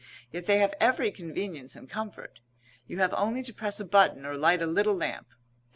[0.31, 2.39] Yet they have every convenience and comfort.
[2.87, 5.27] You have only to press a button or light a little lamp.